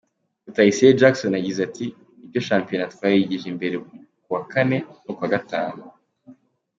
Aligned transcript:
Rutayisire 0.45 0.97
Jackson 0.99 1.33
yagize 1.39 1.59
ati: 1.67 1.85
“Ni 2.17 2.25
byo 2.29 2.39
shampiyona 2.47 2.91
twayigije 2.93 3.45
imbere 3.53 3.75
kuwa 4.23 4.41
kane 4.51 4.77
no 5.03 5.11
kuwa 5.15 5.27
gatanu. 5.35 5.81